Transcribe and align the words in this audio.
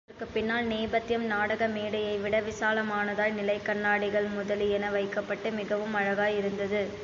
அன்றியும் 0.03 0.13
அதற்குப் 0.13 0.33
பின்னால் 0.33 0.67
நேபத்யம் 0.67 1.25
நாடக 1.25 1.67
மேடையைவிட 1.67 2.39
விசாலாமானதாய், 2.41 3.37
நிலைக்கண்ணாடிகள் 3.39 4.33
முதலியன 4.33 4.91
வைக்கப்பட்டு 4.91 5.51
மிகவும் 5.51 5.95
அழகாயிருந்தது. 5.95 6.81